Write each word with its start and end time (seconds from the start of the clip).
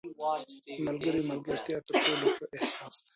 •د 0.65 0.67
ملګري 0.85 1.21
ملګرتیا 1.31 1.77
تر 1.87 1.93
ټولو 2.05 2.25
ښه 2.37 2.45
احساس 2.57 2.95
دی. 3.03 3.09